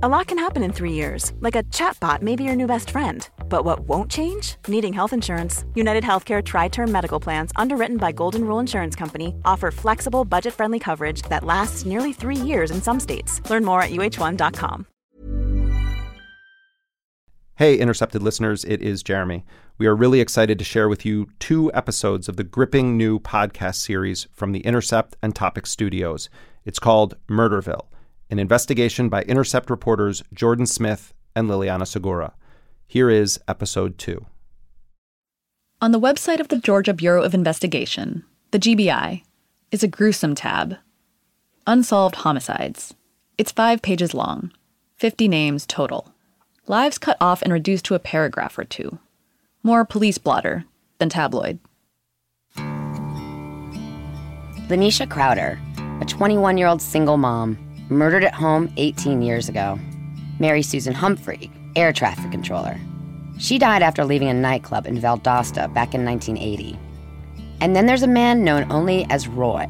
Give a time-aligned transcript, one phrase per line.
[0.00, 2.90] A lot can happen in three years, like a chatbot may be your new best
[2.90, 3.28] friend.
[3.48, 4.54] But what won't change?
[4.68, 5.64] Needing health insurance.
[5.74, 10.54] United Healthcare Tri Term Medical Plans, underwritten by Golden Rule Insurance Company, offer flexible, budget
[10.54, 13.40] friendly coverage that lasts nearly three years in some states.
[13.50, 14.86] Learn more at uh1.com.
[17.56, 19.44] Hey, Intercepted listeners, it is Jeremy.
[19.78, 23.74] We are really excited to share with you two episodes of the gripping new podcast
[23.74, 26.28] series from the Intercept and Topic Studios.
[26.64, 27.88] It's called Murderville
[28.30, 32.34] an investigation by Intercept reporters Jordan Smith and Liliana Segura.
[32.86, 34.26] Here is episode two.
[35.80, 39.22] On the website of the Georgia Bureau of Investigation, the GBI,
[39.70, 40.76] is a gruesome tab
[41.66, 42.94] Unsolved Homicides.
[43.36, 44.52] It's five pages long,
[44.96, 46.12] 50 names total.
[46.66, 48.98] Lives cut off and reduced to a paragraph or two.
[49.62, 50.64] More police blotter
[50.98, 51.58] than tabloid.
[54.68, 55.58] Lanisha Crowder,
[56.00, 59.78] a 21 year old single mom murdered at home 18 years ago.
[60.38, 62.78] Mary Susan Humphrey, air traffic controller.
[63.38, 66.78] She died after leaving a nightclub in Valdosta back in 1980.
[67.60, 69.66] And then there's a man known only as Roy.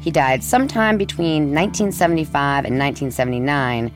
[0.00, 3.92] He died sometime between 1975 and 1979,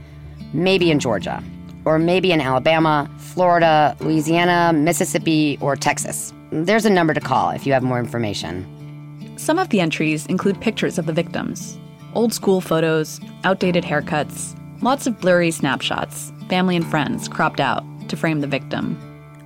[0.53, 1.43] maybe in Georgia,
[1.85, 6.33] or maybe in Alabama, Florida, Louisiana, Mississippi, or Texas.
[6.51, 8.67] There's a number to call if you have more information.
[9.39, 11.79] Some of the entries include pictures of the victims,
[12.15, 18.19] Old school photos, outdated haircuts, lots of blurry snapshots, family and friends cropped out to
[18.19, 18.99] frame the victim.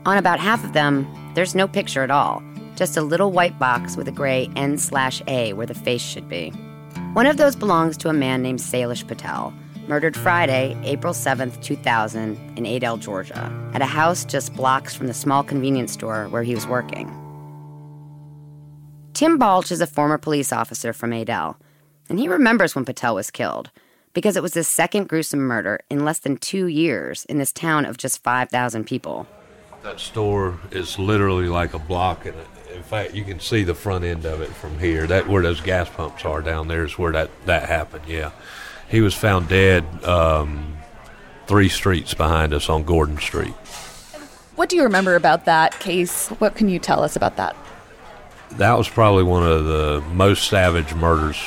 [0.05, 2.43] On about half of them, there's no picture at all,
[2.75, 6.29] just a little white box with a gray N slash A where the face should
[6.29, 6.51] be.
[7.13, 9.55] One of those belongs to a man named Salish Patel,
[9.87, 15.15] murdered Friday, April 7th, 2000, in Adel, Georgia, at a house just blocks from the
[15.15, 17.07] small convenience store where he was working.
[19.15, 21.57] Tim Balch is a former police officer from Adel
[22.09, 23.71] and he remembers when Patel was killed
[24.17, 27.85] because it was his second gruesome murder in less than two years in this town
[27.85, 29.27] of just 5,000 people.
[29.83, 32.35] That store is literally like a block, and
[32.75, 35.07] in fact, you can see the front end of it from here.
[35.07, 38.05] That where those gas pumps are down there is where that that happened.
[38.09, 38.31] Yeah,
[38.89, 40.79] he was found dead um,
[41.47, 43.55] three streets behind us on Gordon Street.
[44.57, 46.29] What do you remember about that case?
[46.31, 47.55] What can you tell us about that?
[48.53, 51.39] That was probably one of the most savage murders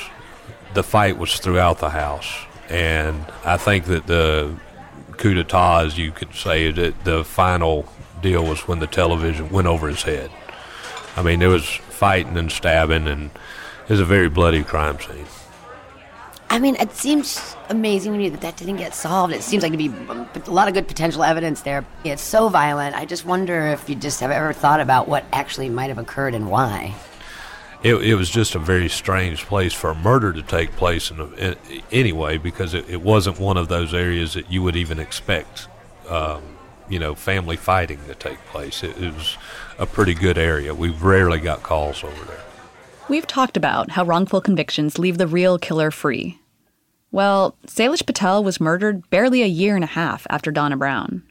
[0.74, 4.56] the fight was throughout the house, and I think that the
[5.18, 7.86] coup d'état, as you could say, that the final
[8.22, 10.32] deal was when the television went over his head.
[11.16, 13.32] I mean, there was fighting and stabbing, and
[13.84, 15.26] it was a very bloody crime scene.
[16.52, 19.34] I mean, it seems amazing to me that that didn't get solved.
[19.34, 21.86] It seems like to be a lot of good potential evidence there.
[22.04, 22.96] It's so violent.
[22.96, 26.34] I just wonder if you just have ever thought about what actually might have occurred
[26.34, 26.96] and why
[27.84, 31.34] it, it was just a very strange place for a murder to take place in,
[31.36, 31.56] in
[31.92, 35.68] anyway because it, it, wasn't one of those areas that you would even expect
[36.10, 36.42] um,
[36.90, 38.84] you know family fighting to take place.
[38.84, 39.38] It, it was
[39.78, 40.74] a pretty good area.
[40.74, 42.44] We rarely got calls over there.
[43.08, 46.40] We've talked about how wrongful convictions leave the real killer free.
[47.12, 51.24] Well salish patel was murdered barely a year and a half after donna brown.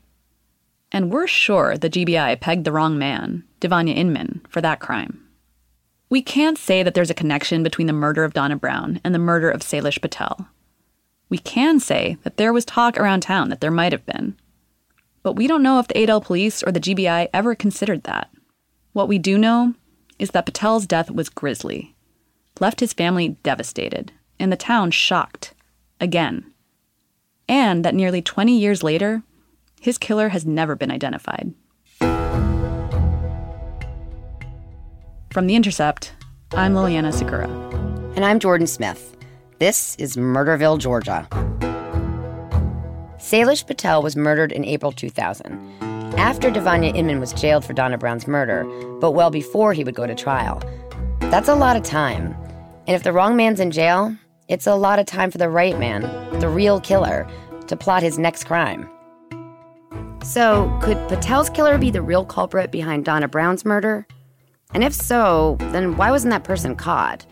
[0.91, 5.28] And we're sure the gbi pegged the wrong man devonia inman for that crime
[6.10, 9.19] we can't say that there's a connection between the murder of Donna Brown and the
[9.19, 10.48] murder of Salish Patel.
[11.28, 14.36] We can say that there was talk around town that there might have been.
[15.22, 18.30] But we don't know if the Adel police or the GBI ever considered that.
[18.92, 19.74] What we do know
[20.18, 21.94] is that Patel's death was grisly,
[22.58, 25.52] left his family devastated, and the town shocked.
[26.00, 26.52] Again.
[27.48, 29.22] And that nearly 20 years later,
[29.80, 31.52] his killer has never been identified.
[35.31, 36.15] From The Intercept,
[36.53, 37.49] I'm Liliana Segura.
[38.16, 39.15] And I'm Jordan Smith.
[39.59, 41.28] This is Murderville, Georgia.
[43.19, 45.53] Salish Patel was murdered in April 2000,
[46.16, 48.65] after Devonia Inman was jailed for Donna Brown's murder,
[49.00, 50.62] but well before he would go to trial.
[51.21, 52.34] That's a lot of time.
[52.87, 54.16] And if the wrong man's in jail,
[54.49, 56.03] it's a lot of time for the right man,
[56.41, 57.28] the real killer,
[57.66, 58.89] to plot his next crime.
[60.22, 64.07] So, could Patel's killer be the real culprit behind Donna Brown's murder?
[64.74, 67.24] And if so, then why wasn't that person caught?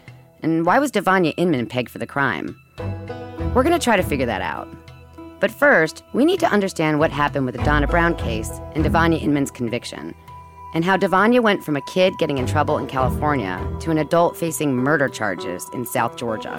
[0.42, 2.56] And why was Devonia Inman pegged for the crime?
[3.54, 4.68] We're going to try to figure that out.
[5.38, 9.18] But first, we need to understand what happened with the Donna Brown case and Devonia
[9.18, 10.14] Inman's conviction,
[10.74, 14.36] and how Devonia went from a kid getting in trouble in California to an adult
[14.36, 16.56] facing murder charges in South Georgia.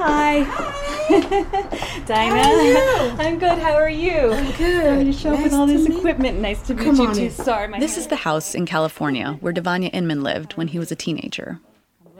[0.00, 0.44] Hi.
[2.06, 3.16] Dinah.
[3.18, 3.58] I'm good.
[3.58, 4.30] How are you?
[4.30, 4.86] I'm good.
[4.86, 6.38] I'm to show nice up with all this equipment.
[6.38, 7.30] Nice to meet you too.
[7.30, 10.92] Sorry, my This is the house in California where Devonia Inman lived when he was
[10.92, 11.58] a teenager.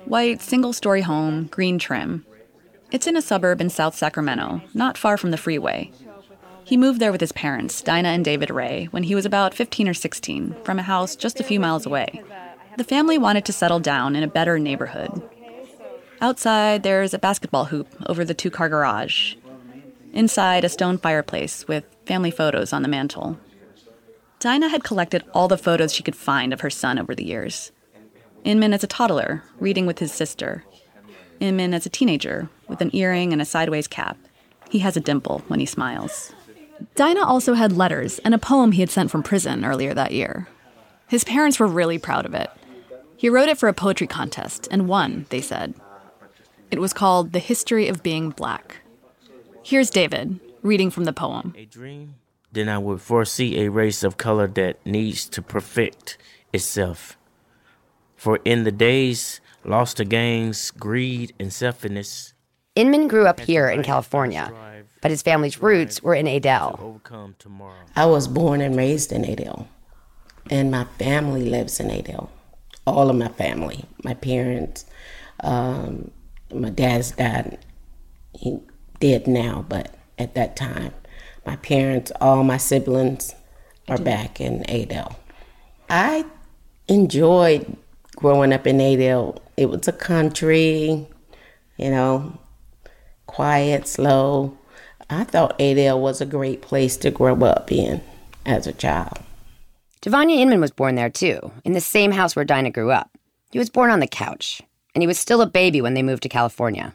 [0.07, 2.27] White, single story home, green trim.
[2.91, 5.93] It's in a suburb in South Sacramento, not far from the freeway.
[6.65, 9.89] He moved there with his parents, Dinah and David Ray, when he was about 15
[9.89, 12.25] or 16, from a house just a few miles away.
[12.77, 15.23] The family wanted to settle down in a better neighborhood.
[16.21, 19.35] Outside, there's a basketball hoop over the two car garage.
[20.13, 23.39] Inside, a stone fireplace with family photos on the mantel.
[24.41, 27.71] Dinah had collected all the photos she could find of her son over the years.
[28.45, 30.65] Inman as a toddler, reading with his sister.
[31.41, 34.17] Inman as a teenager, with an earring and a sideways cap.
[34.71, 36.33] He has a dimple when he smiles.
[36.95, 40.49] Dinah also had letters and a poem he had sent from prison earlier that year.
[41.09, 42.51] His parents were really proud of it.
[43.17, 45.75] He wrote it for a poetry contest and won, they said.
[46.71, 48.77] It was called The History of Being Black.
[49.63, 51.55] Here's David reading from the poem.
[51.57, 52.17] A dream?
[52.53, 56.19] Then I would foresee a race of color that needs to perfect
[56.53, 57.17] itself.
[58.17, 62.35] For in the days lost to gangs, greed, and selfishness,
[62.75, 64.53] Inman grew up here in California,
[65.03, 67.01] but his family's roots were in Adel.
[67.97, 69.69] I was born and raised in Adel,
[70.51, 72.31] and my family lives in Adel.
[72.87, 74.87] All of my family, my parents,
[75.41, 76.13] um,
[76.53, 77.59] my dad's died.
[78.35, 78.59] He
[79.01, 80.93] dead now, but at that time,
[81.47, 83.35] my parents, all my siblings
[83.89, 85.19] are back in Adel.
[85.89, 86.25] I
[86.89, 87.77] enjoyed
[88.17, 89.41] growing up in Adel.
[89.57, 91.07] It was a country,
[91.77, 92.39] you know,
[93.27, 94.57] quiet, slow.
[95.09, 98.03] I thought Adel was a great place to grow up in
[98.45, 99.19] as a child.
[100.01, 103.11] Devonia Inman was born there too, in the same house where Dinah grew up.
[103.51, 104.61] He was born on the couch,
[104.95, 106.95] and he was still a baby when they moved to California.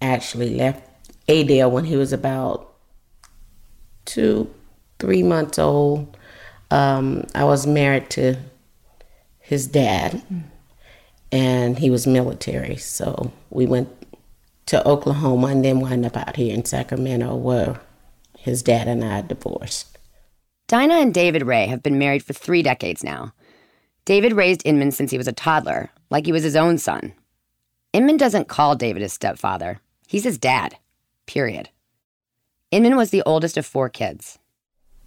[0.00, 0.88] Actually left
[1.28, 2.72] Adel when he was about
[4.04, 4.52] two,
[4.98, 6.16] three months old.
[6.70, 8.36] Um, I was married to
[9.38, 10.22] his dad,
[11.32, 12.76] and he was military.
[12.76, 13.88] So we went
[14.66, 17.80] to Oklahoma and then wound up out here in Sacramento where
[18.38, 19.98] his dad and I divorced.
[20.68, 23.32] Dinah and David Ray have been married for three decades now.
[24.04, 27.12] David raised Inman since he was a toddler, like he was his own son.
[27.92, 30.76] Inman doesn't call David his stepfather, he's his dad,
[31.26, 31.70] period.
[32.70, 34.38] Inman was the oldest of four kids.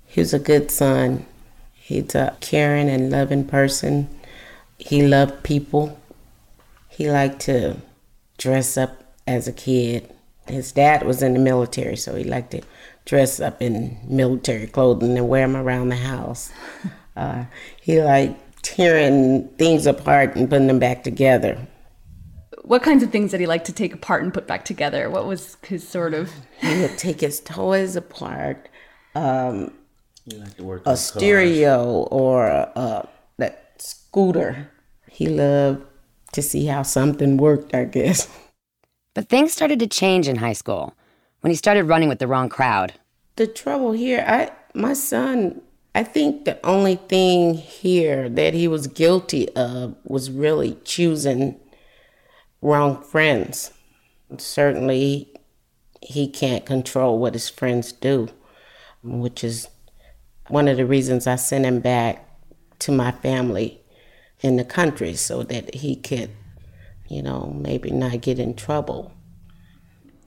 [0.06, 1.26] He was a good son.
[1.72, 4.10] He's a caring and loving person.
[4.78, 5.98] He loved people.
[6.90, 7.78] He liked to
[8.38, 10.14] dress up as a kid.
[10.48, 12.62] His dad was in the military, so he liked to
[13.06, 16.52] dress up in military clothing and wear them around the house.
[17.16, 17.46] Uh,
[17.80, 21.56] he liked tearing things apart and putting them back together.
[22.64, 25.10] What kinds of things did he like to take apart and put back together?
[25.10, 26.32] What was his sort of.
[26.60, 28.70] He would take his toys apart,
[29.16, 29.74] um,
[30.86, 34.72] a stereo or a, a, that scooter.
[35.10, 35.84] He loved
[36.32, 38.28] to see how something worked, I guess.
[39.14, 40.96] But things started to change in high school
[41.42, 42.94] when he started running with the wrong crowd.
[43.36, 45.62] The trouble here, I my son,
[45.94, 51.60] I think the only thing here that he was guilty of was really choosing
[52.64, 53.72] wrong friends.
[54.38, 55.30] Certainly,
[56.02, 58.30] he can't control what his friends do,
[59.04, 59.68] which is
[60.48, 62.28] one of the reasons I sent him back
[62.80, 63.82] to my family
[64.42, 66.32] in the country so that he could,
[67.08, 69.14] you know, maybe not get in trouble.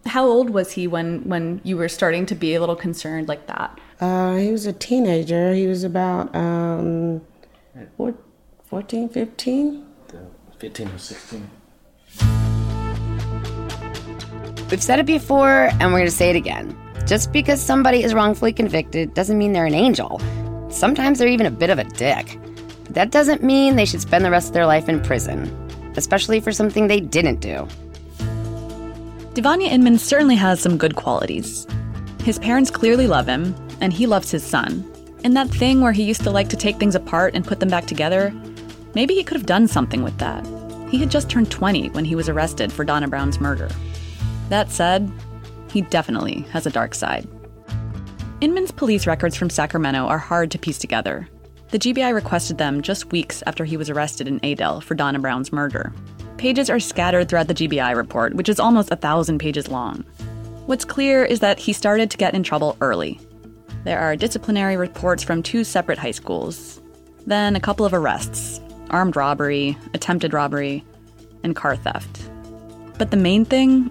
[0.07, 3.49] How old was he when, when you were starting to be a little concerned like
[3.49, 3.79] that?
[4.01, 5.53] Uh, he was a teenager.
[5.53, 7.23] He was about um,
[7.97, 8.15] four-
[8.67, 9.87] 14, 15.
[10.59, 11.51] 15 or 16.
[14.71, 16.77] We've said it before, and we're going to say it again.
[17.07, 20.21] Just because somebody is wrongfully convicted doesn't mean they're an angel.
[20.71, 22.37] Sometimes they're even a bit of a dick.
[22.83, 25.45] But that doesn't mean they should spend the rest of their life in prison,
[25.97, 27.69] especially for something they didn't do.
[29.35, 31.65] Devonia Inman certainly has some good qualities.
[32.25, 34.85] His parents clearly love him, and he loves his son.
[35.23, 37.69] And that thing where he used to like to take things apart and put them
[37.69, 38.35] back together,
[38.97, 40.45] maybe he could have done something with that.
[40.91, 43.69] He had just turned 20 when he was arrested for Donna Brown's murder.
[44.49, 45.11] That said,
[45.71, 47.29] he definitely has a dark side.
[48.41, 51.29] Inman's police records from Sacramento are hard to piece together.
[51.71, 55.53] The GBI requested them just weeks after he was arrested in Adel for Donna Brown's
[55.53, 55.93] murder.
[56.37, 60.05] Pages are scattered throughout the GBI report, which is almost a thousand pages long.
[60.67, 63.21] What's clear is that he started to get in trouble early.
[63.85, 66.81] There are disciplinary reports from two separate high schools,
[67.27, 68.61] then a couple of arrests
[68.91, 70.85] armed robbery, attempted robbery,
[71.43, 72.31] and car theft.
[72.99, 73.91] But the main thing,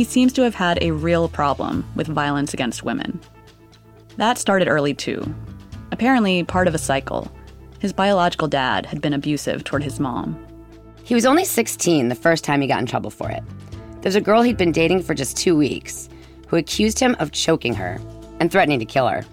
[0.00, 3.20] he seems to have had a real problem with violence against women.
[4.16, 5.22] That started early too.
[5.92, 7.30] Apparently, part of a cycle.
[7.80, 10.42] His biological dad had been abusive toward his mom.
[11.04, 13.42] He was only 16 the first time he got in trouble for it.
[14.00, 16.08] There's a girl he'd been dating for just two weeks
[16.46, 18.00] who accused him of choking her
[18.40, 19.26] and threatening to kill her.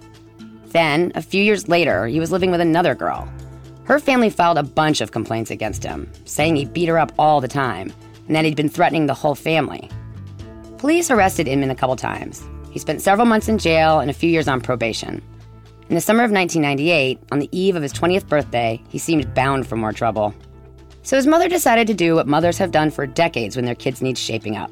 [0.65, 3.25] Then, a few years later, he was living with another girl.
[3.85, 7.39] Her family filed a bunch of complaints against him, saying he beat her up all
[7.39, 7.93] the time
[8.27, 9.89] and that he'd been threatening the whole family.
[10.77, 12.47] Police arrested Inman a couple times.
[12.69, 15.23] He spent several months in jail and a few years on probation.
[15.89, 19.65] In the summer of 1998, on the eve of his 20th birthday, he seemed bound
[19.65, 20.35] for more trouble.
[21.01, 24.01] So his mother decided to do what mothers have done for decades when their kids
[24.01, 24.69] need shaping up.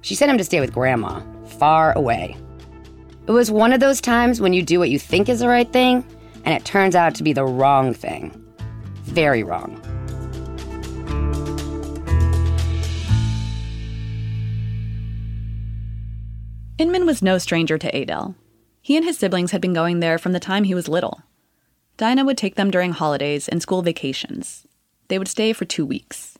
[0.00, 1.20] She sent him to stay with grandma,
[1.58, 2.36] far away.
[3.28, 5.70] It was one of those times when you do what you think is the right
[5.72, 6.04] thing,
[6.44, 8.32] and it turns out to be the wrong thing.
[9.04, 9.80] Very wrong.
[16.78, 18.34] Inman was no stranger to Adel.
[18.82, 21.22] He and his siblings had been going there from the time he was little.
[21.96, 24.66] Dinah would take them during holidays and school vacations.
[25.08, 26.36] They would stay for two weeks.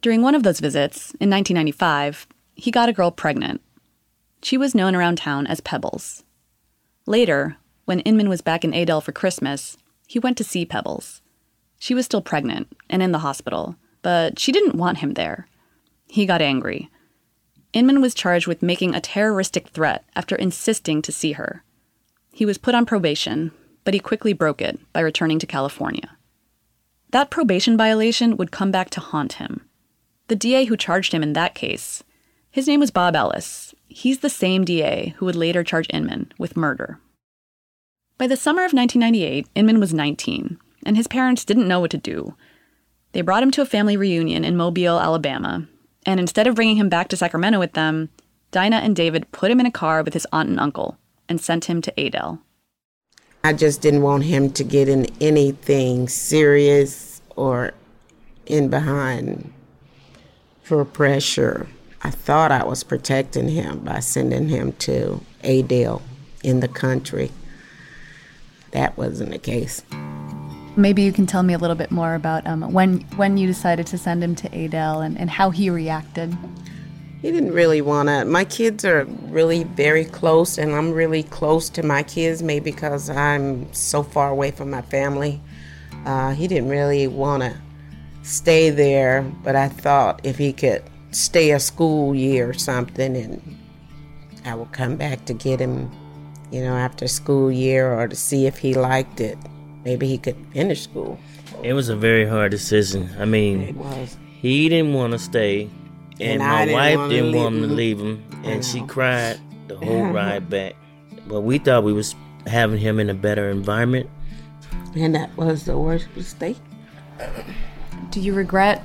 [0.00, 3.60] During one of those visits, in 1995, he got a girl pregnant.
[4.42, 6.24] She was known around town as Pebbles.
[7.06, 9.76] Later, when Inman was back in Adel for Christmas,
[10.08, 11.22] he went to see Pebbles.
[11.78, 15.46] She was still pregnant and in the hospital, but she didn't want him there.
[16.08, 16.90] He got angry.
[17.74, 21.64] Inman was charged with making a terroristic threat after insisting to see her.
[22.32, 23.50] He was put on probation,
[23.82, 26.16] but he quickly broke it by returning to California.
[27.10, 29.68] That probation violation would come back to haunt him.
[30.28, 32.04] The DA who charged him in that case,
[32.50, 33.74] his name was Bob Ellis.
[33.88, 37.00] He's the same DA who would later charge Inman with murder.
[38.16, 41.98] By the summer of 1998, Inman was 19, and his parents didn't know what to
[41.98, 42.36] do.
[43.10, 45.66] They brought him to a family reunion in Mobile, Alabama,
[46.06, 48.10] and instead of bringing him back to Sacramento with them,
[48.50, 51.64] Dinah and David put him in a car with his aunt and uncle and sent
[51.64, 52.40] him to Adel.
[53.42, 57.72] I just didn't want him to get in anything serious or
[58.46, 59.52] in behind
[60.62, 61.66] for pressure.
[62.02, 66.02] I thought I was protecting him by sending him to Adel
[66.42, 67.32] in the country.
[68.70, 69.82] That wasn't the case.
[70.76, 73.86] Maybe you can tell me a little bit more about um, when when you decided
[73.88, 76.36] to send him to Adel and, and how he reacted.
[77.22, 78.24] He didn't really want to.
[78.24, 83.08] My kids are really very close, and I'm really close to my kids, maybe because
[83.08, 85.40] I'm so far away from my family.
[86.04, 87.56] Uh, he didn't really want to
[88.22, 93.58] stay there, but I thought if he could stay a school year or something, and
[94.44, 95.90] I would come back to get him,
[96.50, 99.38] you know, after school year or to see if he liked it
[99.84, 101.18] maybe he could finish school.
[101.62, 103.10] It was a very hard decision.
[103.18, 103.78] I mean,
[104.40, 105.70] he didn't want to stay,
[106.20, 109.76] and, and my didn't wife didn't want him to leave him, and she cried the
[109.76, 110.74] whole ride back.
[111.26, 112.14] But we thought we was
[112.46, 114.10] having him in a better environment,
[114.94, 116.58] and that was the worst mistake.
[118.10, 118.82] Do you regret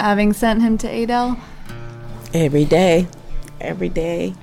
[0.00, 1.38] having sent him to Adel?
[2.34, 3.06] Every day,
[3.60, 4.34] every day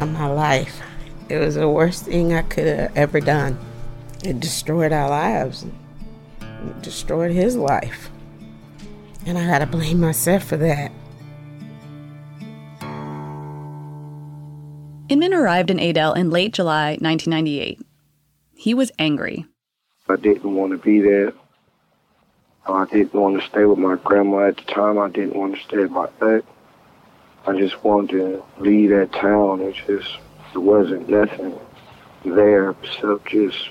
[0.00, 0.80] of my life.
[1.28, 3.58] It was the worst thing I could have ever done.
[4.22, 5.64] It destroyed our lives,
[6.42, 8.10] it destroyed his life.
[9.24, 10.92] And I gotta blame myself for that.
[15.08, 17.80] Inman arrived in Adel in late July 1998.
[18.54, 19.46] He was angry.
[20.08, 21.32] I didn't want to be there.
[22.66, 24.98] I didn't want to stay with my grandma at the time.
[24.98, 26.44] I didn't want to stay with my aunt.
[27.46, 29.62] I just wanted to leave that town.
[29.62, 30.18] It just
[30.54, 31.58] it wasn't nothing
[32.24, 33.70] there except just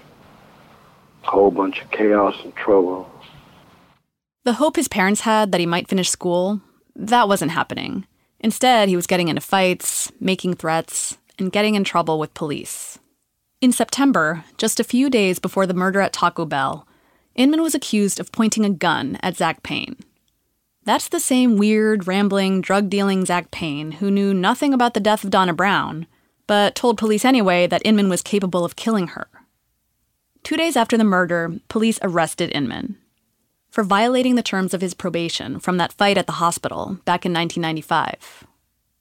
[1.23, 3.09] a whole bunch of chaos and trouble.
[4.43, 6.61] The hope his parents had that he might finish school,
[6.95, 8.05] that wasn't happening.
[8.39, 12.99] Instead, he was getting into fights, making threats, and getting in trouble with police.
[13.61, 16.87] In September, just a few days before the murder at Taco Bell,
[17.35, 19.97] Inman was accused of pointing a gun at Zach Payne.
[20.83, 25.23] That's the same weird, rambling, drug dealing Zach Payne who knew nothing about the death
[25.23, 26.07] of Donna Brown,
[26.47, 29.27] but told police anyway that Inman was capable of killing her.
[30.43, 32.97] Two days after the murder, police arrested Inman
[33.69, 37.33] for violating the terms of his probation from that fight at the hospital back in
[37.33, 38.45] 1995.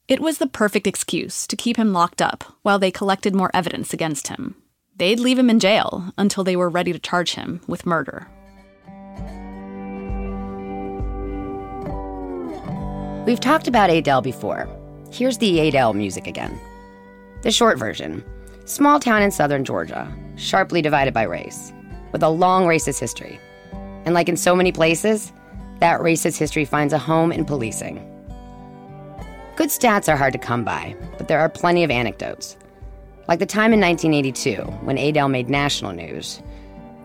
[0.07, 3.93] It was the perfect excuse to keep him locked up while they collected more evidence
[3.93, 4.55] against him.
[4.95, 8.27] They'd leave him in jail until they were ready to charge him with murder.
[13.25, 14.67] We've talked about Adel before.
[15.11, 16.59] Here's the Adel music again.
[17.43, 18.23] The short version
[18.69, 21.73] Small town in southern Georgia, sharply divided by race,
[22.11, 23.39] with a long racist history.
[24.05, 25.33] And like in so many places,
[25.79, 27.97] that racist history finds a home in policing.
[29.55, 32.57] Good stats are hard to come by, but there are plenty of anecdotes.
[33.27, 36.39] Like the time in 1982 when Adel made national news.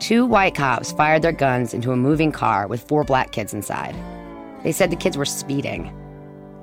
[0.00, 3.96] Two white cops fired their guns into a moving car with four black kids inside.
[4.64, 5.90] They said the kids were speeding.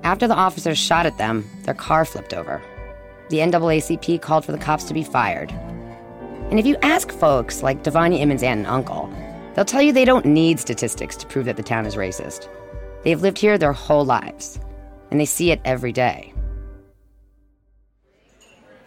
[0.04, 2.62] After the officers shot at them, their car flipped over.
[3.32, 5.52] The NAACP called for the cops to be fired.
[6.50, 9.10] And if you ask folks like Devonia Inman's aunt and uncle,
[9.56, 12.50] they'll tell you they don't need statistics to prove that the town is racist.
[13.06, 14.60] They've lived here their whole lives,
[15.10, 16.34] and they see it every day.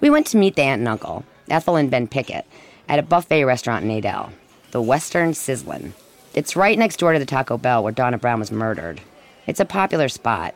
[0.02, 2.44] We went to meet the aunt and uncle, Ethel and Ben Pickett,
[2.86, 4.30] at a buffet restaurant in Adel,
[4.72, 5.94] the Western Sizzlin'.
[6.34, 9.00] It's right next door to the Taco Bell where Donna Brown was murdered.
[9.46, 10.54] It's a popular spot.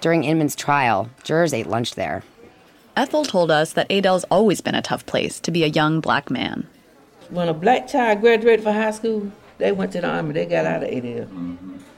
[0.00, 2.24] During Inman's trial, jurors ate lunch there.
[2.96, 6.30] Ethel told us that Adel's always been a tough place to be a young black
[6.30, 6.66] man.
[7.30, 10.34] When a black child graduated from high school, they went to the army.
[10.34, 11.28] They got out of Adel.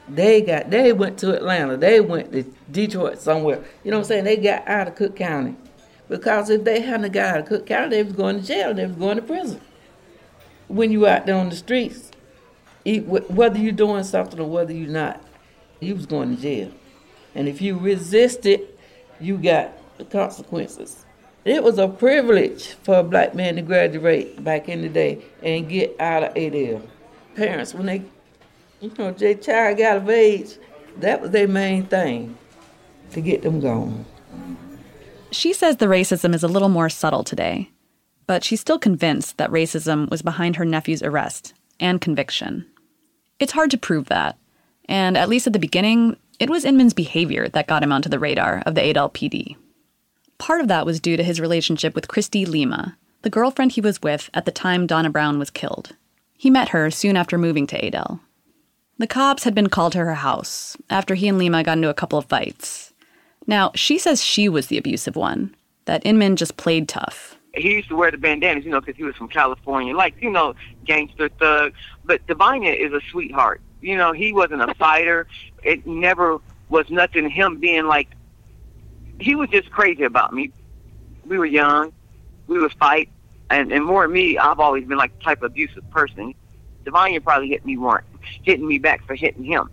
[0.07, 0.69] They got.
[0.69, 1.75] They went to Atlanta.
[1.75, 3.63] They went to Detroit somewhere.
[3.83, 4.23] You know what I'm saying?
[4.23, 5.55] They got out of Cook County.
[6.07, 8.73] Because if they hadn't got out of Cook County, they was going to jail.
[8.73, 9.59] They was going to prison.
[10.67, 12.11] When you out there on the streets,
[12.85, 15.21] whether you're doing something or whether you're not,
[15.79, 16.71] you was going to jail.
[17.33, 18.61] And if you resisted,
[19.19, 21.05] you got the consequences.
[21.45, 25.69] It was a privilege for a black man to graduate back in the day and
[25.69, 26.81] get out of Adel.
[27.35, 28.01] Parents, when they,
[28.81, 30.57] you know, their child got of age,
[30.97, 32.35] that was their main thing,
[33.11, 34.05] to get them going.
[35.31, 37.69] She says the racism is a little more subtle today,
[38.25, 42.65] but she's still convinced that racism was behind her nephew's arrest and conviction.
[43.39, 44.37] It's hard to prove that,
[44.85, 48.19] and at least at the beginning, it was Inman's behavior that got him onto the
[48.19, 49.57] radar of the Adel PD.
[50.37, 54.01] Part of that was due to his relationship with Christy Lima, the girlfriend he was
[54.01, 55.95] with at the time Donna Brown was killed.
[56.37, 58.19] He met her soon after moving to Adel.
[58.97, 61.93] The cops had been called to her house after he and Lima got into a
[61.93, 62.93] couple of fights.
[63.47, 67.37] Now, she says she was the abusive one, that Inman just played tough.
[67.53, 70.29] He used to wear the bandanas, you know, because he was from California, like, you
[70.29, 71.73] know, gangster thug.
[72.03, 73.61] But Devonia is a sweetheart.
[73.81, 75.27] You know, he wasn't a fighter.
[75.63, 76.39] It never
[76.69, 78.09] was nothing, him being like
[79.19, 80.51] he was just crazy about me.
[81.25, 81.93] We were young,
[82.47, 83.09] we would fight,
[83.49, 86.33] and and more me, I've always been like the type of abusive person.
[86.83, 88.03] Devonia probably hit me more,
[88.43, 89.69] hitting me back for hitting him.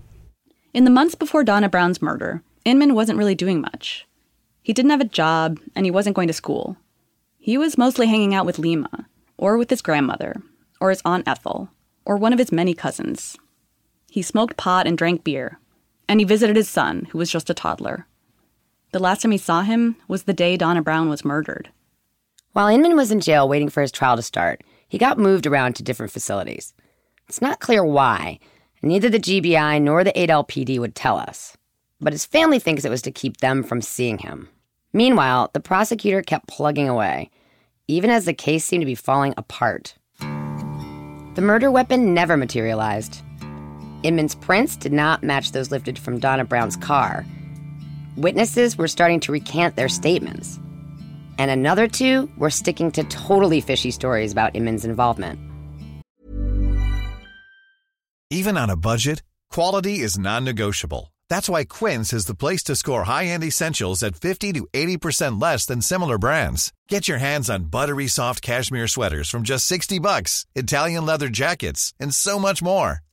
[0.73, 4.07] In the months before Donna Brown's murder, Inman wasn't really doing much.
[4.63, 6.77] He didn't have a job, and he wasn't going to school.
[7.39, 10.37] He was mostly hanging out with Lima, or with his grandmother,
[10.81, 11.69] or his Aunt Ethel,
[12.07, 13.37] or one of his many cousins.
[14.09, 15.59] He smoked pot and drank beer,
[16.09, 18.07] and he visited his son, who was just a toddler.
[18.93, 21.71] The last time he saw him was the day Donna Brown was murdered.
[22.53, 25.77] While Inman was in jail waiting for his trial to start, he got moved around
[25.77, 26.75] to different facilities.
[27.27, 28.39] It's not clear why,
[28.83, 31.57] neither the GBI nor the Adel PD would tell us.
[32.03, 34.51] But his family thinks it was to keep them from seeing him.
[34.93, 37.31] Meanwhile, the prosecutor kept plugging away,
[37.89, 39.95] even as the case seemed to be falling apart.
[40.19, 43.23] The murder weapon never materialized.
[44.03, 47.25] Inman's prints did not match those lifted from Donna Brown's car,
[48.17, 50.61] Witnesses were starting to recant their statements.
[51.39, 55.41] And another two were sticking to totally fishy stories about Inman's involvement.
[58.31, 61.13] Even on a budget, quality is non negotiable.
[61.29, 65.41] That's why Quince is the place to score high end essentials at 50 to 80%
[65.41, 66.73] less than similar brands.
[66.89, 71.95] Get your hands on buttery soft cashmere sweaters from just 60 bucks, Italian leather jackets,
[71.99, 73.01] and so much more.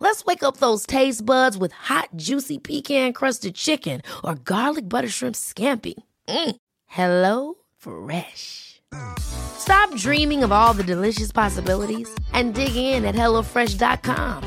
[0.00, 5.08] Let's wake up those taste buds with hot, juicy pecan crusted chicken or garlic butter
[5.08, 5.94] shrimp scampi.
[6.28, 6.56] Mm.
[6.86, 8.80] Hello Fresh.
[9.18, 14.44] Stop dreaming of all the delicious possibilities and dig in at HelloFresh.com.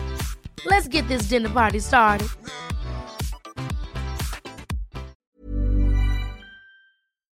[0.66, 2.28] Let's get this dinner party started.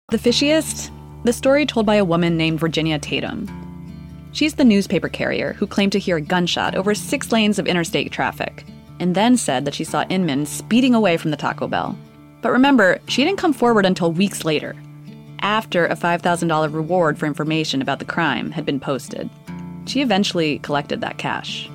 [0.09, 0.91] The fishiest?
[1.23, 3.62] The story told by a woman named Virginia Tatum.
[4.33, 8.11] She's the newspaper carrier who claimed to hear a gunshot over six lanes of interstate
[8.11, 8.65] traffic,
[8.99, 11.95] and then said that she saw Inman speeding away from the Taco Bell.
[12.41, 14.75] But remember, she didn't come forward until weeks later,
[15.41, 19.29] after a $5,000 reward for information about the crime had been posted.
[19.85, 21.69] She eventually collected that cash.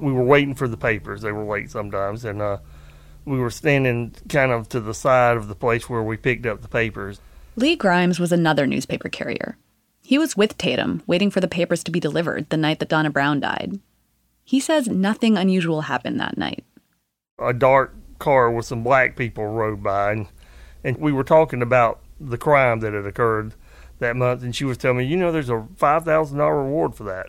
[0.00, 1.22] We were waiting for the papers.
[1.22, 2.58] They were late sometimes, and uh,
[3.24, 6.62] we were standing kind of to the side of the place where we picked up
[6.62, 7.20] the papers.
[7.56, 9.56] Lee Grimes was another newspaper carrier.
[10.04, 13.08] He was with Tatum, waiting for the papers to be delivered the night that Donna
[13.08, 13.78] Brown died.
[14.44, 16.64] He says nothing unusual happened that night.
[17.38, 20.26] A dark car with some black people rode by, and
[20.84, 23.54] and we were talking about the crime that had occurred
[24.00, 26.94] that month, and she was telling me, you know, there's a five thousand dollar reward
[26.94, 27.28] for that.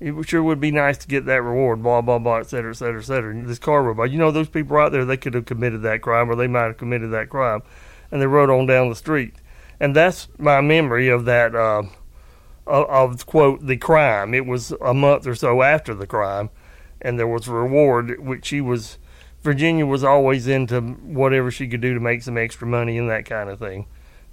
[0.00, 2.76] It sure would be nice to get that reward, blah blah blah, et cetera, et
[2.76, 3.30] cetera, et cetera.
[3.32, 6.00] And this car robot, you know, those people out there, they could have committed that
[6.00, 7.60] crime, or they might have committed that crime,
[8.10, 9.34] and they rode on down the street,
[9.78, 11.54] and that's my memory of that.
[11.54, 11.82] Uh,
[12.68, 14.34] of, of quote the crime.
[14.34, 16.50] It was a month or so after the crime,
[17.00, 18.98] and there was a reward which she was.
[19.42, 23.24] Virginia was always into whatever she could do to make some extra money and that
[23.24, 23.86] kind of thing.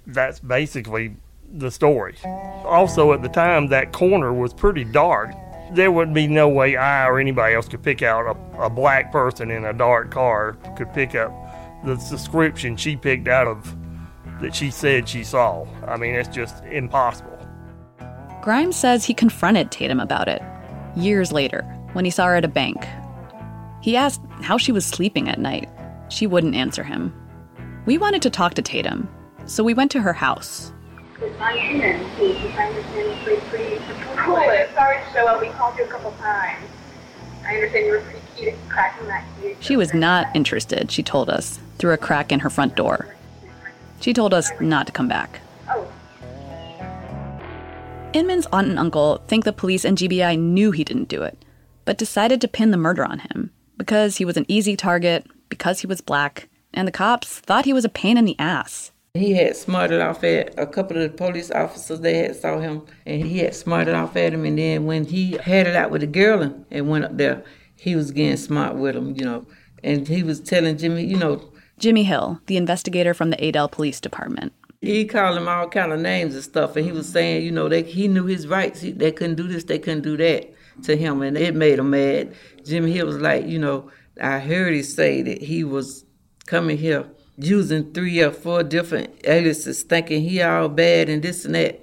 [0.06, 1.14] That's basically
[1.52, 2.16] the story.
[2.24, 5.30] Also, at the time, that corner was pretty dark.
[5.72, 9.12] There would be no way I or anybody else could pick out a, a black
[9.12, 11.32] person in a dark car could pick up
[11.84, 13.74] the description she picked out of
[14.40, 15.66] that she said she saw.
[15.86, 17.35] I mean, it's just impossible.
[18.46, 20.40] Grimes says he confronted Tatum about it
[20.94, 21.62] years later
[21.94, 22.86] when he saw her at a bank.
[23.80, 25.68] He asked how she was sleeping at night.
[26.10, 27.12] She wouldn't answer him.
[27.86, 29.08] We wanted to talk to Tatum,
[29.46, 30.70] so we went to her house.
[39.58, 43.12] She was not interested, she told us, through a crack in her front door.
[44.00, 45.40] She told us not to come back.
[45.68, 45.90] Oh.
[48.16, 51.44] Inman's aunt and uncle think the police and GBI knew he didn't do it,
[51.84, 55.80] but decided to pin the murder on him because he was an easy target, because
[55.80, 58.90] he was black, and the cops thought he was a pain in the ass.
[59.12, 62.00] He had smarted off at a couple of the police officers.
[62.00, 64.46] They had saw him, and he had smarted off at him.
[64.46, 67.44] And then when he had it out with the girl and, went up there,
[67.76, 69.46] he was getting smart with him, you know.
[69.84, 71.50] And he was telling Jimmy, you know.
[71.78, 74.54] Jimmy Hill, the investigator from the Adel Police Department.
[74.86, 77.68] He called him all kind of names and stuff, and he was saying, you know,
[77.68, 78.80] they, he knew his rights.
[78.80, 80.52] He, they couldn't do this, they couldn't do that
[80.84, 82.34] to him, and it made him mad.
[82.64, 86.04] Jimmy Hill was like, you know, I heard he say that he was
[86.46, 91.54] coming here using three or four different aliases, thinking he all bad and this and
[91.54, 91.80] that.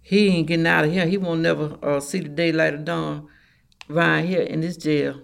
[0.00, 1.06] He ain't getting out of here.
[1.06, 3.26] He won't never uh, see the daylight of dawn
[3.88, 5.20] right here in this jail.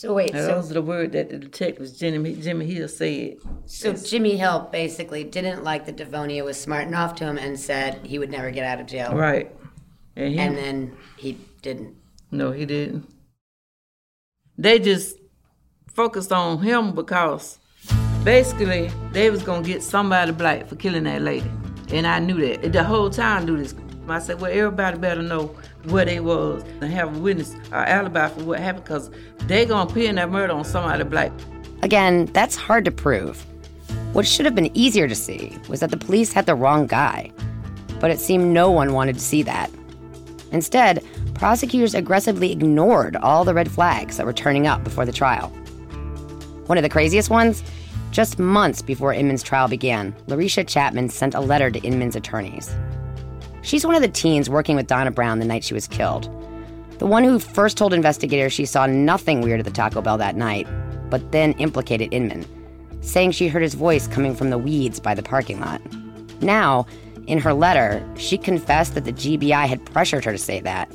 [0.00, 3.38] So wait, And so, those are the words that the detective Jimmy Jimmy Hill said.
[3.66, 8.06] so Jimmy Hill basically didn't like that Devonia was smarting off to him and said
[8.06, 9.12] he would never get out of jail.
[9.12, 9.50] Right.
[10.14, 11.32] And, he, And then he
[11.62, 11.96] didn't.
[12.30, 13.12] No, he didn't.
[14.56, 15.16] They just
[15.92, 17.58] focused on him because
[18.22, 21.50] basically they was gonna get somebody black for killing that lady.
[21.90, 22.72] And I knew that.
[22.72, 23.74] The whole time I knew this.
[24.08, 28.28] I said, well, everybody better know where they was and have a witness or alibi
[28.28, 29.10] for what happened because
[29.46, 31.32] they gonna pin that murder on somebody black.
[31.82, 33.44] Again, that's hard to prove.
[34.12, 37.30] What should have been easier to see was that the police had the wrong guy.
[38.00, 39.70] But it seemed no one wanted to see that.
[40.50, 45.48] Instead, prosecutors aggressively ignored all the red flags that were turning up before the trial.
[46.66, 47.62] One of the craziest ones?
[48.10, 52.74] Just months before Inman's trial began, Larisha Chapman sent a letter to Inman's attorneys.
[53.68, 56.24] She's one of the teens working with Donna Brown the night she was killed.
[57.00, 60.36] The one who first told investigators she saw nothing weird at the Taco Bell that
[60.36, 60.66] night,
[61.10, 62.46] but then implicated Inman,
[63.02, 65.82] saying she heard his voice coming from the weeds by the parking lot.
[66.40, 66.86] Now,
[67.26, 70.90] in her letter, she confessed that the GBI had pressured her to say that,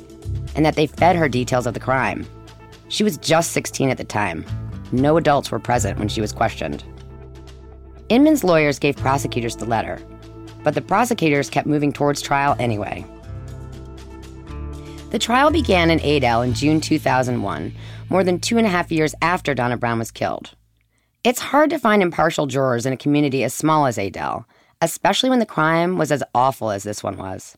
[0.56, 2.26] and that they fed her details of the crime.
[2.88, 4.44] She was just 16 at the time.
[4.90, 6.82] No adults were present when she was questioned.
[8.08, 10.00] Inman's lawyers gave prosecutors the letter,
[10.64, 13.04] but the prosecutors kept moving towards trial anyway.
[15.10, 17.72] The trial began in Adel in June 2001,
[18.10, 20.54] more than two and a half years after Donna Brown was killed.
[21.22, 24.44] It's hard to find impartial jurors in a community as small as Adel,
[24.80, 27.56] especially when the crime was as awful as this one was.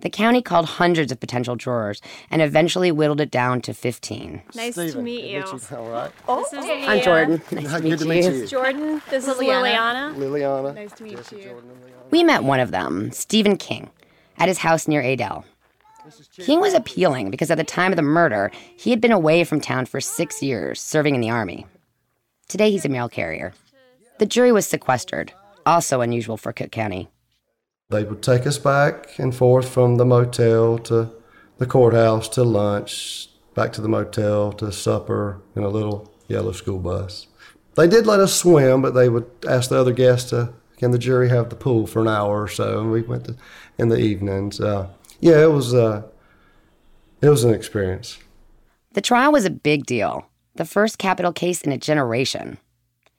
[0.00, 4.42] The county called hundreds of potential jurors and eventually whittled it down to 15.
[4.54, 5.42] Nice to meet you.
[5.42, 6.10] All right.
[6.26, 7.42] This is I'm Jordan.
[7.50, 8.32] Nice to Good meet to meet you.
[8.32, 8.46] you.
[8.46, 9.02] Jordan.
[9.08, 10.14] This is Liliana.
[10.14, 10.16] Liliana.
[10.16, 10.74] Liliana.
[10.74, 11.62] Nice to meet you.
[12.10, 13.90] We met one of them, Stephen King,
[14.38, 15.44] at his house near Adel.
[16.38, 19.60] King was appealing because at the time of the murder, he had been away from
[19.60, 21.66] town for six years, serving in the army.
[22.48, 23.52] Today, he's a mail carrier.
[24.18, 25.32] The jury was sequestered,
[25.64, 27.08] also unusual for Cook County.
[27.90, 31.10] They would take us back and forth from the motel to
[31.58, 36.78] the courthouse to lunch, back to the motel to supper in a little yellow school
[36.78, 37.26] bus.
[37.74, 40.98] They did let us swim, but they would ask the other guests to, can the
[40.98, 42.80] jury have the pool for an hour or so?
[42.80, 43.36] And we went to,
[43.78, 44.60] in the evenings.
[44.60, 44.88] Uh,
[45.20, 46.02] yeah, it was, uh,
[47.20, 48.18] it was an experience.
[48.92, 52.58] The trial was a big deal, the first capital case in a generation.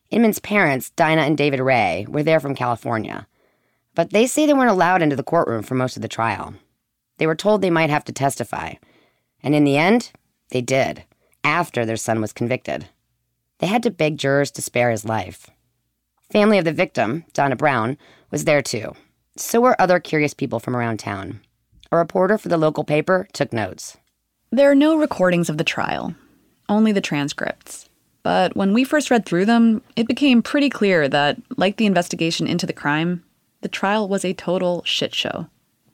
[0.10, 3.28] Inman's parents, Dinah and David Ray, were there from California,
[3.94, 6.54] but they say they weren't allowed into the courtroom for most of the trial.
[7.18, 8.76] They were told they might have to testify,
[9.44, 10.12] and in the end,
[10.50, 11.04] they did,
[11.44, 12.88] after their son was convicted.
[13.60, 15.50] They had to beg jurors to spare his life.
[16.32, 17.98] Family of the victim, Donna Brown,
[18.32, 18.94] was there too.
[19.38, 21.40] So were other curious people from around town.
[21.92, 23.96] A reporter for the local paper took notes.
[24.52, 26.16] There are no recordings of the trial,
[26.68, 27.88] only the transcripts.
[28.24, 32.46] But when we first read through them, it became pretty clear that, like the investigation
[32.46, 33.24] into the crime,
[33.62, 35.48] the trial was a total shit show.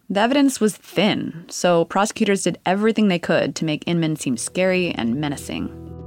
[0.09, 4.91] The evidence was thin, so prosecutors did everything they could to make Inman seem scary
[4.91, 6.02] and menacing.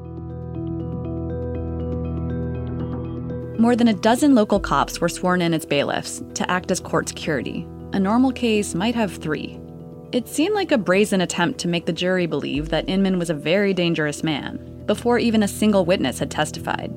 [3.58, 7.08] More than a dozen local cops were sworn in as bailiffs to act as court
[7.08, 7.66] security.
[7.94, 9.58] A normal case might have three.
[10.12, 13.34] It seemed like a brazen attempt to make the jury believe that Inman was a
[13.34, 16.90] very dangerous man, before even a single witness had testified.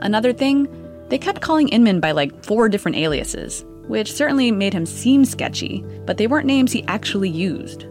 [0.00, 0.68] Another thing,
[1.10, 5.84] they kept calling Inman by like four different aliases, which certainly made him seem sketchy,
[6.06, 7.86] but they weren't names he actually used.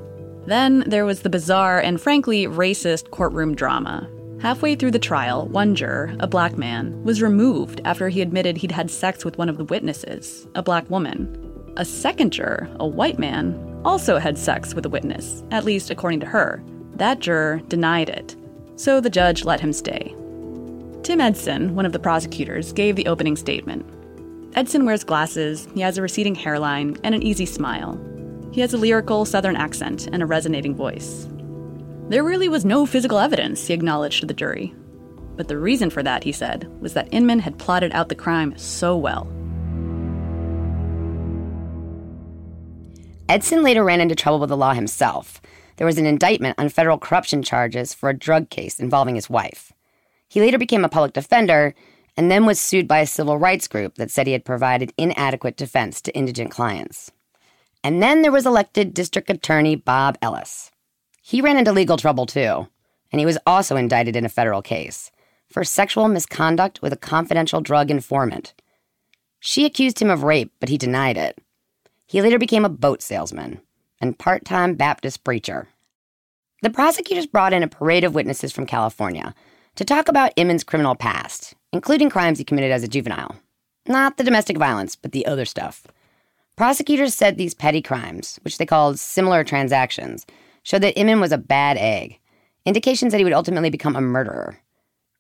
[0.46, 4.10] Then there was the bizarre and frankly racist courtroom drama.
[4.42, 8.72] Halfway through the trial, one juror, a black man, was removed after he admitted he'd
[8.72, 11.74] had sex with one of the witnesses, a black woman.
[11.76, 16.22] A second juror, a white man, also had sex with a witness, at least according
[16.22, 16.64] to her.
[16.96, 18.38] That juror denied it,
[18.78, 20.16] so the judge let him stay.
[21.04, 23.86] Tim Edson, one of the prosecutors, gave the opening statement.
[24.56, 28.00] Edson wears glasses, he has a receding hairline, and an easy smile.
[28.54, 31.28] He has a lyrical southern accent and a resonating voice.
[32.10, 34.74] There really was no physical evidence, he acknowledged to the jury.
[35.36, 38.58] But the reason for that, he said, was that Inman had plotted out the crime
[38.58, 39.32] so well.
[43.30, 45.40] Edson later ran into trouble with the law himself.
[45.78, 49.72] There was an indictment on federal corruption charges for a drug case involving his wife.
[50.28, 51.76] He later became a public defender
[52.18, 55.58] and then was sued by a civil rights group that said he had provided inadequate
[55.58, 57.12] defense to indigent clients.
[57.84, 60.72] And then there was elected District Attorney Bob Ellis.
[61.30, 62.68] He ran into legal trouble too,
[63.12, 65.12] and he was also indicted in a federal case
[65.48, 68.56] for sexual misconduct with a confidential drug informant.
[69.40, 71.38] She accused him of rape, but he denied it.
[72.08, 73.62] He later became a boat salesman
[74.02, 75.68] and part time Baptist preacher.
[76.64, 79.36] The prosecutors brought in a parade of witnesses from California
[79.76, 83.36] to talk about Inman's criminal past, including crimes he committed as a juvenile.
[83.88, 85.86] Not the domestic violence, but the other stuff.
[86.56, 90.26] Prosecutors said these petty crimes, which they called similar transactions,
[90.70, 92.20] showed that Inman was a bad egg,
[92.64, 94.60] indications that he would ultimately become a murderer.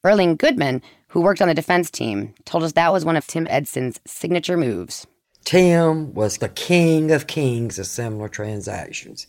[0.03, 3.47] Erling Goodman, who worked on the defense team, told us that was one of Tim
[3.49, 5.07] Edson's signature moves.
[5.45, 9.25] Tim was the king of kings of similar transactions.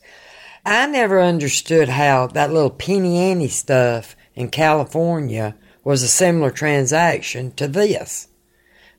[0.66, 7.52] I never understood how that little penny ante stuff in California was a similar transaction
[7.52, 8.28] to this.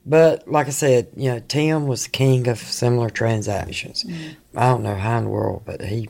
[0.03, 4.03] But like I said, you know, Tim was the king of similar transactions.
[4.03, 4.35] Mm.
[4.55, 6.09] I don't know how in the world, but he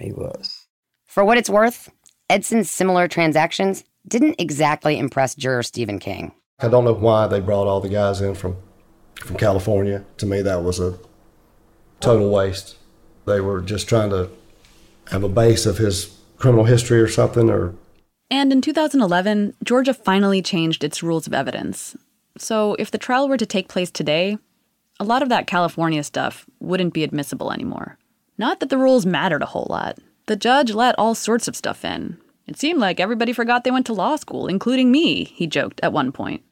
[0.00, 0.66] he was.
[1.06, 1.90] For what it's worth,
[2.28, 6.32] Edson's similar transactions didn't exactly impress juror Stephen King.
[6.60, 8.56] I don't know why they brought all the guys in from
[9.16, 10.04] from California.
[10.18, 10.98] To me, that was a
[12.00, 12.76] total waste.
[13.26, 14.30] They were just trying to
[15.10, 17.50] have a base of his criminal history or something.
[17.50, 17.74] Or
[18.30, 21.96] and in 2011, Georgia finally changed its rules of evidence.
[22.38, 24.38] So if the trial were to take place today,
[24.98, 27.98] a lot of that California stuff wouldn't be admissible anymore.
[28.40, 29.98] Not that the rules mattered a whole lot.
[30.24, 32.16] The judge let all sorts of stuff in.
[32.46, 35.92] It seemed like everybody forgot they went to law school, including me, he joked at
[35.92, 36.42] one point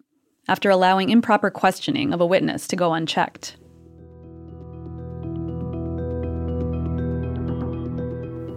[0.46, 3.57] after allowing improper questioning of a witness to go unchecked.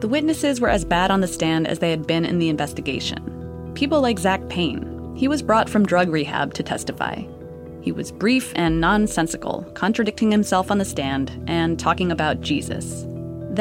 [0.01, 3.71] The witnesses were as bad on the stand as they had been in the investigation.
[3.75, 5.15] People like Zach Payne.
[5.15, 7.23] He was brought from drug rehab to testify.
[7.81, 13.07] He was brief and nonsensical, contradicting himself on the stand and talking about Jesus.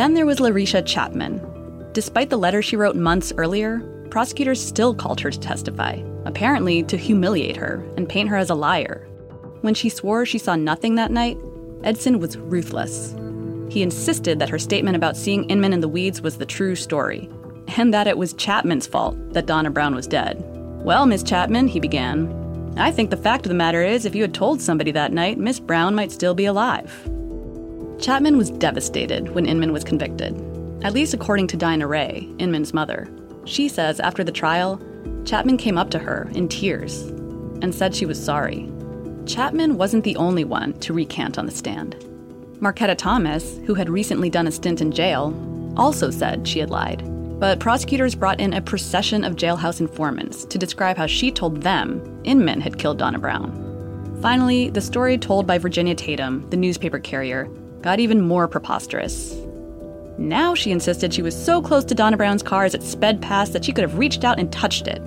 [0.01, 1.91] Then there was Larisha Chapman.
[1.93, 6.97] Despite the letter she wrote months earlier, prosecutors still called her to testify, apparently to
[6.97, 9.07] humiliate her and paint her as a liar.
[9.61, 11.37] When she swore she saw nothing that night,
[11.85, 13.15] Edson was ruthless.
[13.69, 17.29] He insisted that her statement about seeing Inman in the weeds was the true story,
[17.77, 20.43] and that it was Chapman's fault that Donna Brown was dead.
[20.83, 24.23] Well, Miss Chapman, he began, I think the fact of the matter is, if you
[24.23, 26.91] had told somebody that night, Miss Brown might still be alive.
[28.01, 30.35] Chapman was devastated when Inman was convicted,
[30.83, 33.07] at least according to Dinah Ray, Inman's mother.
[33.45, 34.81] She says after the trial,
[35.27, 37.03] Chapman came up to her in tears
[37.61, 38.71] and said she was sorry.
[39.27, 41.95] Chapman wasn't the only one to recant on the stand.
[42.59, 45.35] Marquetta Thomas, who had recently done a stint in jail,
[45.77, 47.03] also said she had lied.
[47.39, 52.23] But prosecutors brought in a procession of jailhouse informants to describe how she told them
[52.25, 54.19] Inman had killed Donna Brown.
[54.23, 57.51] Finally, the story told by Virginia Tatum, the newspaper carrier,
[57.83, 59.35] got even more preposterous.
[60.19, 63.53] Now she insisted she was so close to Donna Brown's car as it sped past
[63.53, 65.01] that she could have reached out and touched it.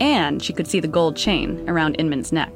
[0.00, 2.52] And she could see the gold chain around Inman's neck.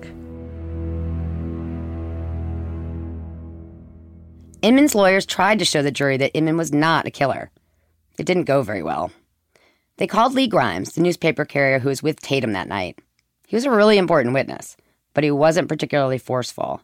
[4.62, 7.50] Inman's lawyers tried to show the jury that Inman was not a killer.
[8.18, 9.10] It didn't go very well.
[9.98, 12.98] They called Lee Grimes, the newspaper carrier who was with Tatum that night.
[13.46, 14.74] He was a really important witness,
[15.12, 16.80] but he wasn't particularly forceful,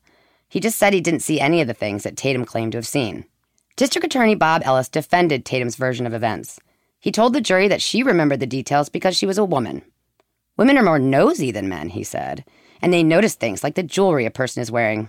[0.50, 2.86] he just said he didn't see any of the things that Tatum claimed to have
[2.86, 3.24] seen.
[3.76, 6.58] District Attorney Bob Ellis defended Tatum's version of events.
[6.98, 9.82] He told the jury that she remembered the details because she was a woman.
[10.56, 12.44] Women are more nosy than men, he said,
[12.82, 15.08] and they notice things like the jewelry a person is wearing.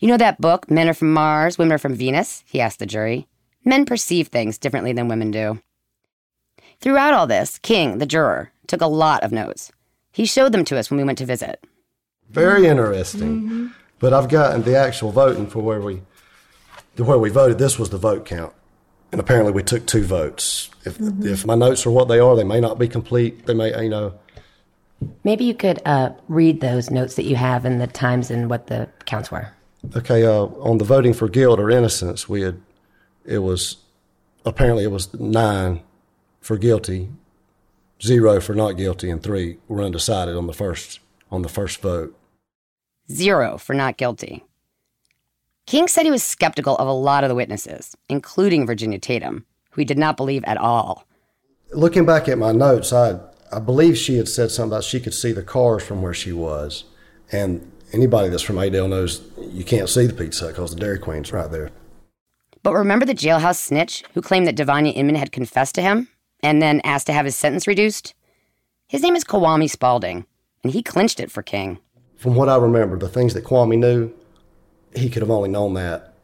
[0.00, 2.42] You know that book, Men Are From Mars, Women Are From Venus?
[2.44, 3.28] He asked the jury.
[3.64, 5.62] Men perceive things differently than women do.
[6.80, 9.72] Throughout all this, King, the juror, took a lot of notes.
[10.12, 11.64] He showed them to us when we went to visit.
[12.28, 13.42] Very interesting.
[13.42, 13.66] Mm-hmm.
[13.98, 16.02] But I've gotten the actual voting for where we
[16.96, 17.58] where we voted.
[17.58, 18.52] This was the vote count,
[19.12, 20.70] and apparently we took two votes.
[20.84, 23.46] If if my notes are what they are, they may not be complete.
[23.46, 24.14] They may you know.
[25.22, 28.66] Maybe you could uh, read those notes that you have and the times and what
[28.66, 29.48] the counts were.
[29.94, 32.60] Okay, uh, on the voting for guilt or innocence, we had
[33.24, 33.76] it was
[34.44, 35.82] apparently it was nine
[36.40, 37.10] for guilty,
[38.02, 42.17] zero for not guilty, and three were undecided on the first on the first vote.
[43.10, 44.44] Zero for not guilty.
[45.66, 49.80] King said he was skeptical of a lot of the witnesses, including Virginia Tatum, who
[49.80, 51.06] he did not believe at all.
[51.72, 55.14] Looking back at my notes, I I believe she had said something about she could
[55.14, 56.84] see the cars from where she was,
[57.32, 60.98] and anybody that's from Adel knows you can't see the Pizza Hut because the Dairy
[60.98, 61.70] Queen's right there.
[62.62, 66.08] But remember the jailhouse snitch who claimed that Devonia Inman had confessed to him
[66.42, 68.14] and then asked to have his sentence reduced?
[68.86, 70.26] His name is Kwame Spalding,
[70.62, 71.78] and he clinched it for King.
[72.18, 74.12] From what I remember, the things that Kwame knew,
[74.94, 76.14] he could have only known that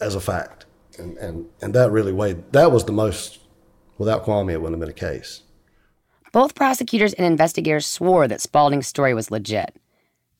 [0.00, 0.66] as a fact,
[0.98, 2.52] and and and that really weighed.
[2.52, 3.38] That was the most.
[3.96, 5.42] Without Kwame, it wouldn't have been a case.
[6.32, 9.76] Both prosecutors and investigators swore that Spalding's story was legit.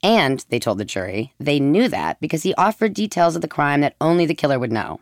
[0.02, 3.80] And, they told the jury, they knew that because he offered details of the crime
[3.82, 4.98] that only the killer would know.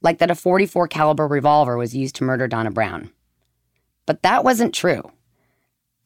[0.00, 3.10] Like that a 44 caliber revolver was used to murder Donna Brown.
[4.06, 5.12] But that wasn't true.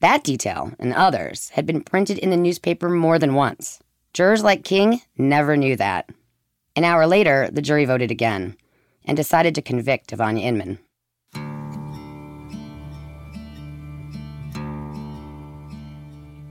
[0.01, 3.81] That detail and others had been printed in the newspaper more than once.
[4.15, 6.09] Jurors like King never knew that.
[6.75, 8.57] An hour later, the jury voted again
[9.05, 10.79] and decided to convict Devonia Inman.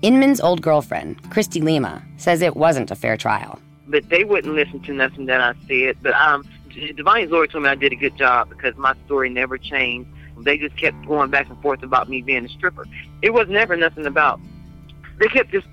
[0.03, 3.59] Inman's old girlfriend, Christy Lima, says it wasn't a fair trial.
[3.87, 5.97] But they wouldn't listen to nothing that I said.
[6.03, 6.47] But um,
[6.95, 10.07] Divine lawyer told me I did a good job because my story never changed.
[10.43, 12.85] They just kept going back and forth about me being a stripper.
[13.21, 14.39] It was never nothing about.
[15.19, 15.67] They kept just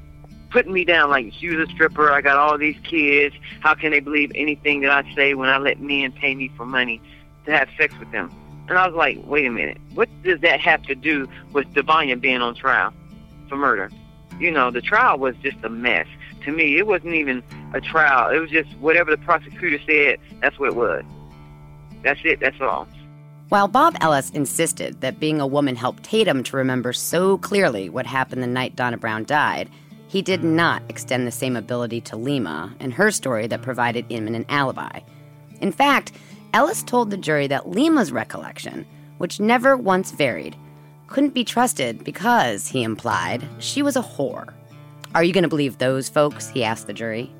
[0.50, 2.11] putting me down like she was a stripper.
[2.11, 3.35] I got all these kids.
[3.61, 6.66] How can they believe anything that I say when I let men pay me for
[6.66, 7.00] money
[7.44, 8.33] to have sex with them?
[8.68, 9.79] And I was like, wait a minute.
[9.94, 12.92] What does that have to do with Devonia being on trial
[13.48, 13.90] for murder?
[14.40, 16.07] You know, the trial was just a mess.
[16.44, 17.42] To me, it wasn't even
[17.74, 18.31] a trial.
[18.35, 21.05] It was just whatever the prosecutor said, that's what it was.
[22.02, 22.88] That's it, that's all.
[23.48, 28.04] While Bob Ellis insisted that being a woman helped Tatum to remember so clearly what
[28.04, 29.70] happened the night Donna Brown died,
[30.09, 30.56] he did hmm.
[30.56, 34.98] not extend the same ability to Lima and her story that provided Inman an alibi.
[35.61, 36.11] In fact,
[36.54, 38.85] Ellis told the jury that Lima's recollection,
[39.18, 40.56] which never once varied,
[41.06, 44.52] couldn't be trusted because, he implied, she was a whore.
[45.14, 46.48] Are you going to believe those folks?
[46.48, 47.32] He asked the jury.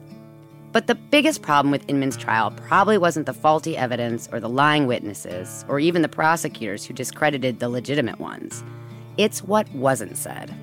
[0.77, 4.87] But the biggest problem with Inman's trial probably wasn't the faulty evidence or the lying
[4.87, 8.63] witnesses or even the prosecutors who discredited the legitimate ones.
[9.17, 10.55] It's what wasn't said.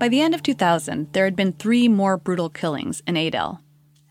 [0.00, 3.60] By the end of 2000, there had been three more brutal killings in Adel.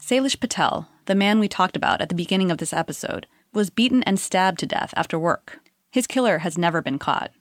[0.01, 4.01] Salish Patel, the man we talked about at the beginning of this episode, was beaten
[4.03, 5.59] and stabbed to death after work.
[5.91, 7.31] His killer has never been caught.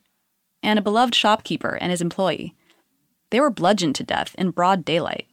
[0.65, 2.57] And a beloved shopkeeper and his employee.
[3.31, 5.29] They were bludgeoned to death in broad daylight.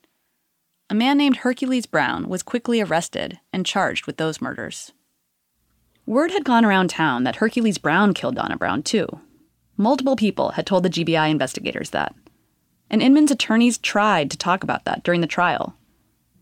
[0.87, 4.91] A man named Hercules Brown was quickly arrested and charged with those murders.
[6.05, 9.07] Word had gone around town that Hercules Brown killed Donna Brown, too.
[9.77, 12.13] Multiple people had told the GBI investigators that.
[12.87, 15.75] And Inman's attorneys tried to talk about that during the trial,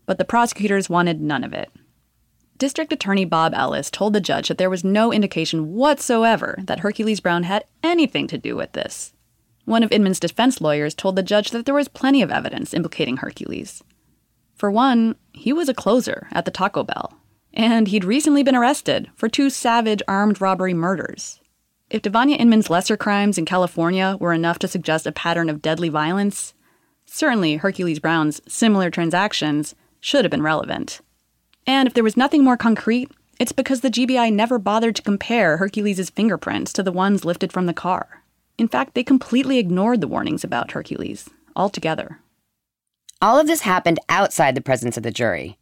[0.04, 1.70] but the prosecutors wanted none of it.
[2.58, 7.20] District Attorney Bob Ellis told the judge that there was no indication whatsoever that Hercules
[7.20, 9.14] Brown had anything to do with this.
[9.64, 13.16] One of Inman's defense lawyers told the judge that there was plenty of evidence implicating
[13.16, 13.82] Hercules.
[14.54, 17.18] For one, he was a closer at the Taco Bell,
[17.52, 21.40] and he'd recently been arrested for two savage armed robbery murders.
[21.90, 25.88] If Devonia Inman's lesser crimes in California were enough to suggest a pattern of deadly
[25.88, 26.54] violence,
[27.04, 31.00] certainly Hercules Brown's similar transactions should have been relevant.
[31.66, 35.56] And if there was nothing more concrete, it's because the GBI never bothered to compare
[35.56, 38.22] Hercules' fingerprints to the ones lifted from the car.
[38.58, 42.20] In fact, they completely ignored the warnings about Hercules altogether.
[43.24, 45.56] All of this happened outside the presence of the jury.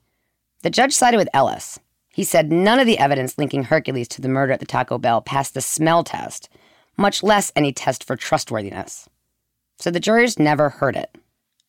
[0.62, 1.78] The judge sided with Ellis.
[2.08, 5.20] He said none of the evidence linking Hercules to the murder at the Taco Bell
[5.20, 6.48] passed the smell test,
[6.96, 9.08] much less any test for trustworthiness.
[9.78, 11.16] So the jurors never heard it.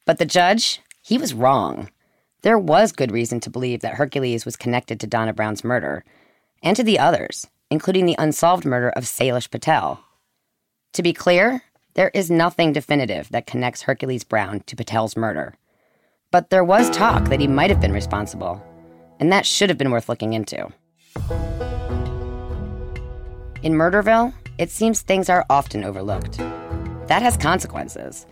[0.03, 1.91] But the judge, he was wrong.
[2.41, 6.03] There was good reason to believe that Hercules was connected to Donna Brown's murder
[6.63, 10.03] and to the others, including the unsolved murder of Salish Patel.
[10.93, 15.53] To be clear, there is nothing definitive that connects Hercules Brown to Patel's murder.
[16.33, 18.59] But there was talk that he might have been responsible,
[19.19, 20.67] and that should have been worth looking into.
[23.61, 26.39] In Murderville, it seems things are often overlooked.
[27.05, 28.25] That has consequences,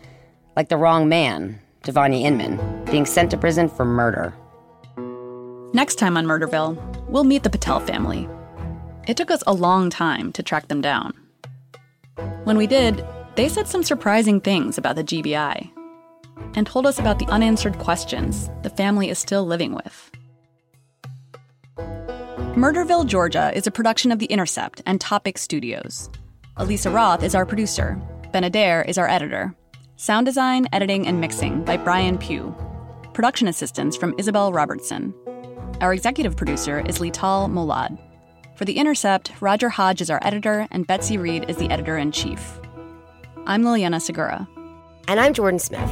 [0.55, 4.33] like the wrong man, Devonia Inman, being sent to prison for murder.
[5.71, 6.75] Next time on Murderville,
[7.07, 8.27] we'll meet the Patel family.
[9.07, 11.13] It took us a long time to track them down.
[12.45, 15.71] When we did, they said some surprising things about the GBI
[16.55, 20.11] and told us about the unanswered questions the family is still living with.
[22.55, 26.09] Murderville, Georgia is a production of The Intercept and Topic Studios.
[26.57, 27.99] Elisa Roth is our producer.
[28.33, 29.55] Ben Adair is our editor.
[29.95, 32.53] Sound design, editing, and mixing by Brian Pugh.
[33.13, 35.13] Production assistance from Isabel Robertson.
[35.79, 37.97] Our executive producer is Lital Molad.
[38.55, 42.11] For The Intercept, Roger Hodge is our editor, and Betsy Reed is the editor in
[42.11, 42.59] chief.
[43.45, 44.47] I'm Liliana Segura.
[45.07, 45.89] And I'm Jordan Smith.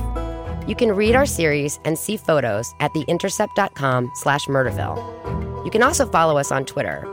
[0.67, 5.65] You can read our series and see photos at theintercept.com slash Murderville.
[5.65, 7.07] You can also follow us on Twitter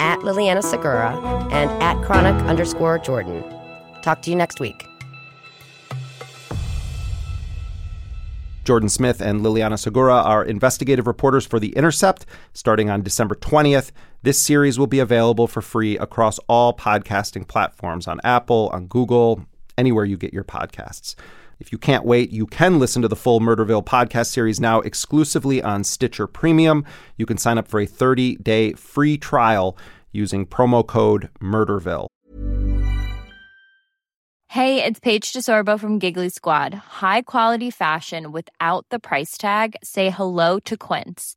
[0.00, 1.16] at Liliana Segura
[1.50, 3.42] and at chronic underscore Jordan.
[4.02, 4.84] Talk to you next week.
[8.64, 12.26] Jordan Smith and Liliana Segura are investigative reporters for The Intercept.
[12.52, 13.92] Starting on December 20th,
[14.22, 19.46] this series will be available for free across all podcasting platforms on Apple, on Google,
[19.78, 21.14] anywhere you get your podcasts.
[21.60, 25.62] If you can't wait, you can listen to the full Murderville podcast series now exclusively
[25.62, 26.84] on Stitcher Premium.
[27.16, 29.76] You can sign up for a 30 day free trial
[30.12, 32.08] using promo code Murderville.
[34.50, 36.72] Hey, it's Paige DeSorbo from Giggly Squad.
[36.72, 39.76] High quality fashion without the price tag?
[39.82, 41.36] Say hello to Quince.